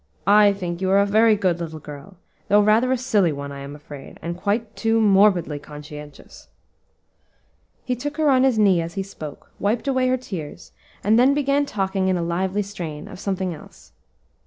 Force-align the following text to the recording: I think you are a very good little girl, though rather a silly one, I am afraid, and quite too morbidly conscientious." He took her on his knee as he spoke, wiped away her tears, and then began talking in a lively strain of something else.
I 0.25 0.51
think 0.53 0.81
you 0.81 0.89
are 0.89 0.97
a 0.97 1.05
very 1.05 1.35
good 1.35 1.59
little 1.59 1.77
girl, 1.77 2.17
though 2.47 2.59
rather 2.63 2.91
a 2.91 2.97
silly 2.97 3.31
one, 3.31 3.51
I 3.51 3.59
am 3.59 3.75
afraid, 3.75 4.17
and 4.23 4.35
quite 4.35 4.75
too 4.75 4.99
morbidly 4.99 5.59
conscientious." 5.59 6.47
He 7.83 7.95
took 7.95 8.17
her 8.17 8.27
on 8.31 8.41
his 8.43 8.57
knee 8.57 8.81
as 8.81 8.95
he 8.95 9.03
spoke, 9.03 9.51
wiped 9.59 9.87
away 9.87 10.07
her 10.07 10.17
tears, 10.17 10.71
and 11.03 11.19
then 11.19 11.35
began 11.35 11.67
talking 11.67 12.07
in 12.07 12.17
a 12.17 12.23
lively 12.23 12.63
strain 12.63 13.07
of 13.07 13.19
something 13.19 13.53
else. 13.53 13.91